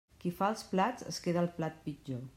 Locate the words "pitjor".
1.87-2.29